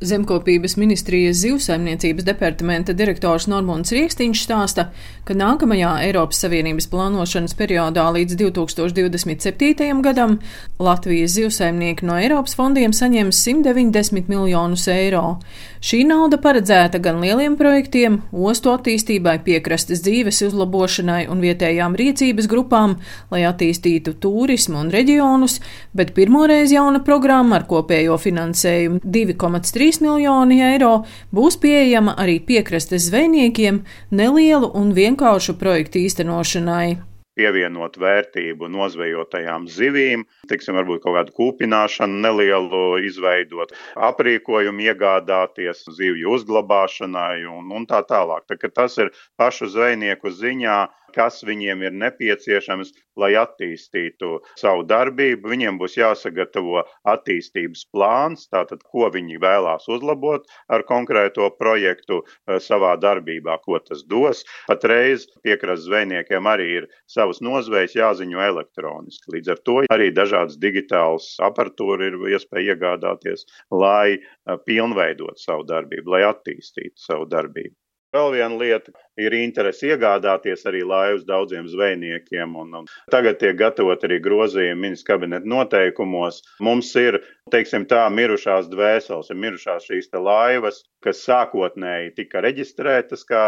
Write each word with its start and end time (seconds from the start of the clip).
Zemkopības 0.00 0.74
ministrijas 0.76 1.38
zivsaimniecības 1.40 2.24
departamenta 2.26 2.92
direktors 2.92 3.46
Normons 3.48 3.94
Riekstīņš 3.96 4.42
stāsta, 4.44 4.90
ka 5.24 5.32
nākamajā 5.32 5.94
Eiropas 6.04 6.42
Savienības 6.44 6.90
plānošanas 6.92 7.56
periodā 7.56 8.04
līdz 8.12 8.36
2027. 8.42 10.02
gadam 10.04 10.36
Latvijas 10.76 11.38
zivsaimnieki 11.38 12.04
no 12.04 12.18
Eiropas 12.20 12.58
fondiem 12.58 12.92
saņems 12.92 13.40
190 13.48 14.28
miljonus 14.28 14.84
eiro. 14.92 15.38
Šī 15.80 16.02
nauda 16.04 16.36
paredzēta 16.44 17.00
gan 17.00 17.22
lieliem 17.24 17.56
projektiem, 17.56 18.20
ostu 18.36 18.74
attīstībai, 18.74 19.38
piekrastes 19.48 20.04
dzīves 20.04 20.42
uzlabošanai 20.50 21.22
un 21.32 21.40
vietējām 21.40 21.96
rīcības 21.96 22.50
grupām, 22.52 22.98
lai 23.32 23.46
attīstītu 23.48 24.18
turismu 24.20 24.82
un 24.82 24.92
reģionus, 24.92 25.56
bet 25.96 26.12
pirmoreiz 26.12 26.74
jauna 26.74 27.00
programma 27.06 27.62
ar 27.62 27.68
kopējo 27.70 28.20
finansējumu 28.20 29.00
2,3 29.06 29.85
3 29.86 30.02
miljoni 30.02 30.56
eiro 30.66 30.94
būs 31.36 31.60
pieejama 31.62 32.16
arī 32.22 32.40
piekrastes 32.48 33.06
zvejniekiem 33.06 33.84
nelielu 34.10 34.72
un 34.80 34.90
vienkāršu 34.96 35.54
projektu 35.60 36.02
īstenošanai 36.02 36.96
pievienot 37.36 37.98
vērtību 38.00 38.70
nozvejotajām 38.72 39.66
zivīm, 39.68 40.24
tiksim, 40.48 40.78
varbūt 40.80 41.02
kaut 41.04 41.18
kādu 41.18 41.34
kūpināšanu 41.36 42.22
nelielu 42.24 42.82
izveidot, 43.04 43.74
aprīkojumu 44.08 44.86
iegādāties 44.88 45.84
zivju 45.98 46.32
uzglabāšanai 46.38 47.44
un, 47.52 47.68
un 47.76 47.84
tā 47.90 48.00
tālāk. 48.08 48.48
Tā, 48.48 48.72
tas 48.80 48.96
ir 49.02 49.12
pašu 49.36 49.68
zvejnieku 49.74 50.32
ziņā 50.32 50.78
kas 51.16 51.40
viņiem 51.46 51.82
ir 51.86 51.94
nepieciešams, 51.96 52.92
lai 53.20 53.32
attīstītu 53.40 54.36
savu 54.60 54.84
darbību. 54.88 55.48
Viņiem 55.52 55.78
būs 55.80 55.96
jāsagatavo 55.98 56.82
attīstības 57.08 57.86
plāns, 57.94 58.46
tātad, 58.52 58.84
ko 58.84 59.08
viņi 59.14 59.40
vēlās 59.42 59.88
uzlabot 59.92 60.44
ar 60.72 60.84
konkrēto 60.88 61.48
projektu 61.60 62.20
eh, 62.22 62.58
savā 62.62 62.94
darbībā, 63.00 63.58
ko 63.64 63.80
tas 63.80 64.04
dos. 64.04 64.44
Patreiz 64.68 65.26
piekrastes 65.46 65.86
zvejniekiem 65.88 66.50
arī 66.50 66.68
ir 66.80 66.90
savas 67.10 67.40
nozvejas 67.44 67.96
jāziņo 67.96 68.42
elektroniski. 68.50 69.32
Līdz 69.36 69.54
ar 69.54 69.64
to 69.68 69.78
arī 69.96 70.10
dažādas 70.14 70.60
digitālas 70.60 71.32
aparatūra 71.44 72.10
ir 72.10 72.20
iespēja 72.36 72.76
iegādāties, 72.76 73.46
lai 73.72 74.18
eh, 74.18 74.60
pilnveidot 74.68 75.40
savu 75.40 75.66
darbību, 75.68 76.16
lai 76.16 76.24
attīstītu 76.28 77.08
savu 77.08 77.28
darbību. 77.32 77.74
Vēl 78.16 78.32
viena 78.38 78.56
lieta 78.56 78.92
ir 79.20 79.34
interese 79.36 79.90
iegādāties 79.90 80.64
arī 80.68 80.82
laivas 80.86 81.24
daudziem 81.28 81.66
zvejniekiem. 81.68 82.54
Un, 82.62 82.74
un 82.80 82.90
tagad 83.12 83.38
tiek 83.40 83.56
gatavot 83.58 84.04
arī 84.08 84.18
grozījumi 84.24 84.86
ministrs 84.86 85.08
kabineta 85.08 85.48
noteikumos. 85.52 86.42
Mums 86.64 86.92
ir, 87.00 87.20
teiksim 87.52 87.86
tā, 87.90 88.04
mirušās 88.12 88.70
dvēseles, 88.72 89.30
ir 89.32 89.40
mirušās 89.44 89.88
šīs 89.90 90.10
laivas, 90.16 90.82
kas 91.04 91.22
sākotnēji 91.26 92.14
tika 92.16 92.42
reģistrētas 92.44 93.24
kā 93.28 93.44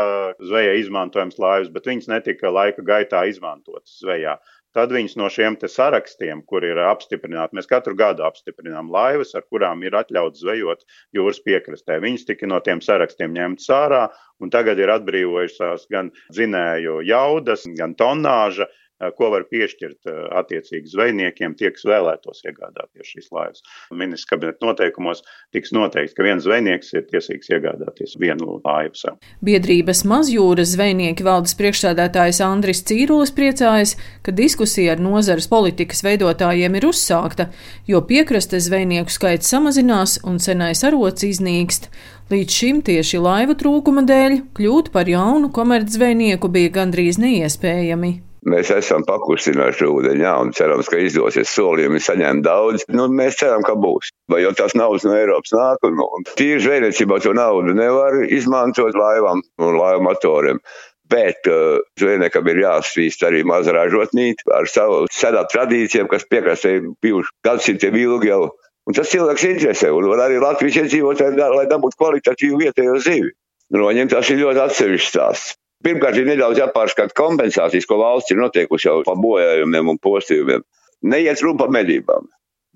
zveja 0.50 0.76
izmantojams 0.82 1.40
laivas, 1.42 1.72
bet 1.74 1.88
viņas 1.90 2.12
netika 2.12 2.52
laika 2.52 2.84
gaitā 2.86 3.24
izmantotas 3.30 3.98
zvejā. 4.02 4.38
Tad 4.78 4.92
viņus 4.94 5.16
no 5.18 5.26
šiem 5.26 5.56
sarakstiem, 5.58 6.44
kur 6.46 6.62
ir 6.62 6.78
apstiprināti, 6.78 7.56
mēs 7.58 7.66
katru 7.66 7.96
gadu 7.98 8.22
apstiprinām 8.22 8.92
laivas, 8.94 9.32
ar 9.34 9.42
kurām 9.50 9.80
ir 9.82 9.96
atļauts 9.98 10.44
zvejot 10.44 10.84
jūras 11.18 11.40
piekrastē. 11.42 11.96
Viņas 12.04 12.28
tika 12.28 12.46
no 12.46 12.60
tiem 12.62 12.78
sarakstiem 12.84 13.34
ņemtas 13.34 13.72
ārā, 13.74 14.04
un 14.38 14.52
tagad 14.54 14.78
ir 14.78 14.92
atbrīvojušās 14.94 15.88
gan 15.90 16.12
dzinēju 16.30 17.00
jaudas, 17.10 17.66
gan 17.80 17.96
tonāža. 17.98 18.68
Eh, 18.98 19.12
ko 19.14 19.28
var 19.30 19.44
piešķirt 19.46 20.08
eh, 20.10 20.16
attiecīgi 20.40 20.90
zvejniekiem, 20.90 21.52
tie, 21.58 21.68
kas 21.70 21.84
vēlētos 21.86 22.42
iegādāties 22.48 23.06
šīs 23.12 23.28
laivas. 23.30 23.62
Ministrs 23.94 24.26
kabineta 24.26 24.66
noteikumos 24.66 25.22
tiks 25.54 25.70
noteikts, 25.76 26.16
ka 26.18 26.26
viens 26.26 26.42
zvejnieks 26.42 26.90
ir 26.98 27.04
tiesīgs 27.06 27.52
iegādāties 27.54 28.16
vienu 28.18 28.58
laivu 28.64 28.98
sev. 28.98 29.20
Biedrības 29.46 30.02
mazjūras 30.02 30.74
zvejnieki 30.74 31.26
valdes 31.28 31.54
priekšsēdētājs 31.60 32.42
Andris 32.42 32.82
Cīrulis 32.90 33.30
priecājas, 33.38 33.94
ka 34.26 34.34
diskusija 34.34 34.96
ar 34.96 35.06
nozares 35.06 35.46
politikas 35.46 36.02
veidotājiem 36.02 36.82
ir 36.82 36.90
uzsākta, 36.90 37.52
jo 37.86 38.02
piekrastes 38.02 38.66
zvejnieku 38.66 39.14
skaits 39.14 39.54
samazinās 39.54 40.18
un 40.26 40.42
senais 40.42 40.82
arots 40.82 41.22
iznīkst. 41.22 41.86
Līdz 42.34 42.60
šim 42.60 42.82
tieši 42.82 43.22
laivu 43.22 43.54
trūkuma 43.62 44.02
dēļ 44.10 44.40
kļūt 44.58 44.90
par 44.90 45.06
jaunu 45.06 45.54
komercdzvejnieku 45.54 46.50
bija 46.50 46.80
gandrīz 46.82 47.22
neiespējami. 47.22 48.18
Mēs 48.46 48.70
esam 48.70 49.02
pakustinājuši 49.06 49.86
ūdeņu, 49.88 50.22
jā, 50.22 50.34
un 50.42 50.52
cerams, 50.54 50.88
ka 50.90 51.00
izdosies 51.02 51.50
solījumi 51.50 52.00
saņemt 52.02 52.44
daudz. 52.46 52.84
Nu, 52.94 53.08
mēs 53.10 53.38
ceram, 53.40 53.64
ka 53.66 53.74
būs. 53.78 54.12
Vai 54.30 54.44
jau 54.44 54.52
tās 54.56 54.76
naudas 54.78 55.06
no 55.06 55.16
Eiropas 55.18 55.54
nāk, 55.56 55.88
un, 55.88 55.98
un 55.98 56.28
tīri 56.38 56.60
zvejniecībā 56.62 57.18
to 57.24 57.34
naudu 57.36 57.74
nevar 57.74 58.20
izmantot 58.28 58.94
laivām 58.98 59.42
un 59.42 59.80
laivu 59.80 60.06
motoriem. 60.06 60.62
Bet 61.08 61.48
uh, 61.48 61.80
zvejniekam 61.98 62.48
ir 62.52 62.62
jāsvīst 62.66 63.24
arī 63.24 63.40
maza 63.48 63.72
ražotnīte 63.72 64.44
ar 64.54 64.68
savu 64.68 65.06
senā 65.12 65.46
tradīcijām, 65.48 66.08
kas 66.10 66.28
piekrastē 66.28 66.78
bijuši 67.02 67.32
gadsimtiem 67.48 67.96
ilgi 67.96 68.30
jau. 68.30 68.42
Un 68.88 68.96
tas 68.96 69.08
cilvēks 69.12 69.44
interesē, 69.48 69.90
un, 69.92 70.06
un 70.08 70.20
arī 70.24 70.38
Latvijas 70.40 70.84
iedzīvotāji, 70.84 71.36
lai 71.36 71.64
dabūtu 71.68 71.98
kvalitatīvu 72.00 72.60
vietējo 72.62 73.00
zivi. 73.04 73.32
Droņiem 73.72 74.08
tas 74.12 74.28
ir 74.32 74.40
ļoti 74.40 74.62
atsevišķs 74.64 75.10
stāsts. 75.12 75.56
Pirmkārt, 75.86 76.16
ir 76.18 76.26
nedaudz 76.26 76.58
jāpārskata 76.58 77.14
kompensācijas, 77.18 77.86
ko 77.86 78.00
valsts 78.00 78.34
ir 78.34 78.40
noteikusi 78.40 78.88
jau 78.88 78.98
par 79.06 79.18
bojājumiem 79.22 79.92
un 79.92 80.00
postījumiem. 80.02 80.64
Neiet 81.06 81.42
runa 81.44 81.60
par 81.60 81.70
medībām, 81.76 82.26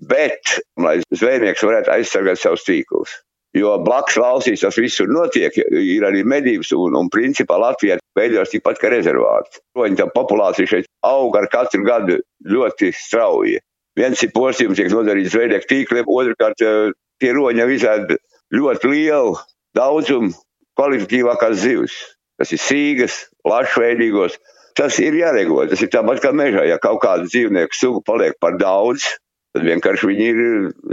bet 0.07 0.53
lai 0.79 1.01
zvejnieks 1.11 1.65
varētu 1.67 1.91
aizsargāt 1.97 2.39
savus 2.39 2.63
tīklus. 2.67 3.17
Jo 3.53 3.75
blakus 3.85 4.15
valstīs 4.17 4.63
tas 4.63 4.79
viss 4.79 5.03
notiek, 5.05 5.59
ir 5.59 6.05
arī 6.07 6.23
medības, 6.25 6.71
un, 6.73 6.95
un 6.97 7.11
principā 7.13 7.59
Latvijā 7.61 7.99
veidojas 8.17 8.55
tikpat 8.55 8.79
kā 8.81 8.89
rezervāts. 8.95 9.59
Roņa 9.77 10.07
populācija 10.15 10.71
šeit 10.71 10.89
aug 11.05 11.35
ar 11.37 11.49
katru 11.51 11.83
gadu 11.85 12.17
ļoti 12.49 12.89
strauji. 12.97 13.59
Viens 13.99 14.23
ir 14.25 14.31
postījums, 14.33 14.79
tiek 14.79 14.89
nodarīts 14.89 15.35
zvejnieku 15.35 15.69
tīkliem, 15.69 16.09
otrkārt 16.09 16.65
eh, 16.65 16.95
tie 17.21 17.35
roņi 17.35 17.67
izēd 17.75 18.15
ļoti 18.55 18.89
lielu 18.95 19.37
daudzumu 19.77 20.33
kvalitatīvākās 20.79 21.59
zivs 21.61 21.99
tas 22.41 22.53
ir 22.55 22.61
sīgas, 22.61 23.17
plašveidīgos. 23.45 24.39
Tas 24.77 24.97
ir 25.01 25.13
jāregulē. 25.13 25.67
Tas 25.69 25.83
ir 25.85 25.91
tāpat 25.93 26.23
kā 26.23 26.31
mežā. 26.33 26.63
Ja 26.65 26.79
kaut 26.81 27.03
kāda 27.03 27.27
dzīvnieku 27.29 27.77
suga 27.77 28.01
paliek 28.07 28.39
par 28.41 28.57
daudz, 28.57 29.05
tad 29.53 29.65
vienkārši 29.67 30.09
viņi 30.09 30.27
ir 30.31 30.39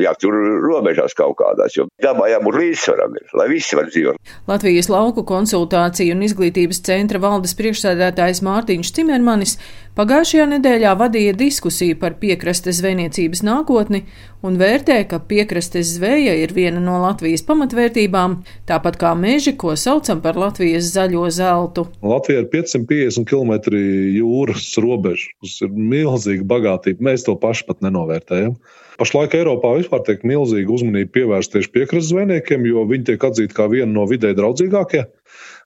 jātur 0.04 0.36
robežās 0.60 1.16
kaut 1.16 1.38
kādās, 1.40 1.76
jo 1.78 1.86
dabā 2.04 2.28
jābūt 2.28 2.58
līdzsvaram, 2.60 3.16
ir, 3.16 3.30
lai 3.40 3.46
visi 3.52 3.78
var 3.78 3.88
dzīvot. 3.88 4.32
Latvijas 4.50 4.90
lauku 4.92 5.24
konsultāciju 5.28 6.16
un 6.16 6.26
izglītības 6.26 6.82
centra 6.84 7.22
valdes 7.22 7.56
priekšsēdētājs 7.56 8.42
Mārtiņš 8.44 8.92
Cimermanis 8.98 9.56
pagājušajā 9.98 10.46
nedēļā 10.54 10.94
vadīja 10.98 11.36
diskusiju 11.38 11.98
par 12.00 12.16
piekrastes 12.22 12.80
zvejniecības 12.80 13.42
nākotni 13.46 14.02
un 14.46 14.58
vērtē, 14.60 14.98
ka 15.10 15.20
piekrastes 15.30 15.94
zveja 15.96 16.34
ir 16.40 16.54
viena 16.56 16.80
no 16.82 16.98
Latvijas 17.02 17.44
pamatvērtībām, 17.48 18.38
tāpat 18.70 18.98
kā 19.00 19.14
meži, 19.18 19.54
ko 19.60 19.76
saucam 19.76 20.22
par 20.24 20.38
Latvijas 20.40 20.92
zaļo 20.94 21.26
zeltu. 21.34 21.86
Latvija 22.02 22.44
ir 22.44 22.50
550 22.52 23.28
km 23.30 23.76
jūras 24.20 24.70
robeža, 24.80 25.32
kas 25.42 25.58
ir 25.66 25.74
milzīga 25.74 26.46
bagātība. 26.48 27.10
Mēs 27.10 27.26
to 27.28 27.36
paši 27.40 27.66
pat 27.68 27.84
nenovērtējam. 27.84 28.56
Pašlaik 29.00 29.32
Eiropā 29.38 29.70
vispār 29.78 30.02
tiek 30.04 30.26
milzīga 30.28 30.74
uzmanība 30.74 31.14
pievērsta 31.14 31.56
tieši 31.56 31.70
piekrastes 31.72 32.10
zvejniekiem, 32.10 32.66
jo 32.68 32.84
viņi 32.88 33.06
tiek 33.08 33.22
atzīti 33.30 33.56
kā 33.56 33.64
viena 33.72 33.88
no 33.94 34.04
vidē 34.10 34.34
draudzīgākajiem. 34.36 35.08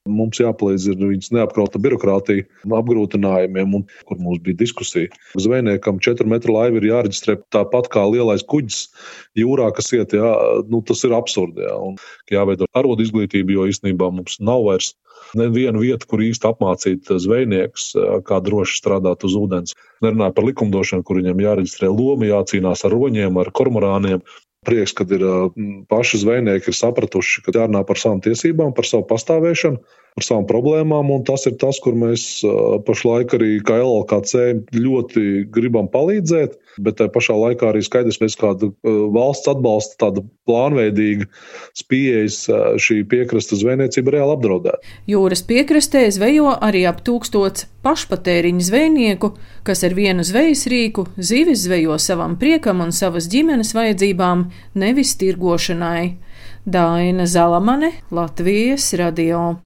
Mums 0.05 0.37
jāpalīdz 0.37 0.91
ar 0.93 0.99
viņas 1.01 1.31
neapkrauta 1.33 1.81
birokrātiju, 1.81 2.45
apgrūtinājumiem, 2.77 3.77
un 3.79 3.87
kur 4.05 4.19
mums 4.21 4.43
bija 4.45 4.59
diskusija. 4.61 5.09
Zvejniekam 5.41 6.01
4 6.05 6.29
metru 6.29 6.59
laiva 6.59 6.77
ir 6.77 6.91
jāreģistrē 6.91 7.39
tāpat 7.55 7.89
kā 7.95 8.03
lielais 8.13 8.45
kuģis 8.45 8.83
jūrā, 9.41 9.71
kas 9.77 9.89
iet, 9.97 10.13
jā, 10.19 10.35
nu, 10.69 10.83
tas 10.85 11.07
ir 11.09 11.17
absurdi. 11.17 11.65
Jā, 11.65 11.79
un 11.81 11.97
jāveido 12.33 12.69
arodu 12.77 13.07
izglītība, 13.07 13.57
jo 13.57 13.65
īstenībā 13.73 14.11
mums 14.13 14.37
nav 14.45 14.67
vairs 14.69 14.93
neviena 15.39 15.81
vieta, 15.81 16.05
kur 16.11 16.21
īsti 16.21 16.51
apmācīt 16.51 17.11
zvejniekus, 17.25 17.93
kā 18.29 18.41
droši 18.45 18.81
strādāt 18.83 19.25
uz 19.25 19.37
ūdens. 19.39 19.73
Nerunāju 20.05 20.37
par 20.37 20.49
likumdošanu, 20.51 21.07
kur 21.07 21.23
viņam 21.23 21.41
jāreģistrē 21.47 21.89
loma, 21.89 22.29
jācīnās 22.29 22.85
ar 22.85 22.93
roņiem, 22.93 23.41
ar 23.41 23.53
kormorāniem 23.57 24.21
prieks, 24.67 24.95
kad 24.97 25.13
ir 25.15 25.25
paši 25.91 26.21
zvejnieki 26.23 26.73
ir 26.73 26.79
sapratuši, 26.79 27.45
ka 27.45 27.55
jārunā 27.55 27.85
par 27.87 28.01
savām 28.01 28.23
tiesībām, 28.25 28.75
par 28.77 28.89
savu 28.89 29.07
pastāvēšanu, 29.11 29.81
par 30.15 30.27
savām 30.27 30.49
problēmām. 30.51 31.13
Tas 31.29 31.47
ir 31.51 31.57
tas, 31.61 31.81
kur 31.83 31.97
mēs 31.99 32.45
pašlaik 32.87 33.37
arī 33.39 33.57
kā 33.67 33.81
LLC 33.83 34.65
ļoti 34.79 35.47
gribam 35.55 35.91
palīdzēt 35.93 36.61
bet 36.83 36.99
tajā 36.99 37.11
pašā 37.15 37.37
laikā 37.39 37.69
arī 37.71 37.83
skaidrs, 37.85 38.19
ka 38.19 38.29
kāda 38.43 38.71
valsts 39.15 39.51
atbalsta 39.51 39.99
tāda 40.07 40.25
plānveidīga 40.49 41.29
pieejas 41.91 42.45
šī 42.83 43.03
piekrastes 43.11 43.61
zvejniecība 43.63 44.17
reāli 44.17 44.37
apdraudēta. 44.37 44.95
Jūras 45.11 45.45
piekrastē 45.47 46.07
zvejo 46.15 46.55
arī 46.65 46.85
ap 46.89 47.03
tūkstots 47.07 47.69
pašpatēriņu 47.85 48.65
zvejnieku, 48.65 49.35
kas 49.67 49.85
ar 49.87 49.97
vienu 49.97 50.25
zvejas 50.27 50.67
rīku 50.71 51.07
zivis 51.17 51.67
zvejo 51.67 51.99
savam 52.03 52.39
priekam 52.41 52.83
un 52.85 52.95
savas 52.97 53.29
ģimenes 53.33 53.75
vajadzībām, 53.77 54.49
nevis 54.81 55.17
tirgošanai. 55.21 56.15
Daina 56.65 57.27
Zalamane, 57.29 57.93
Latvijas 58.11 58.95
radio. 58.97 59.61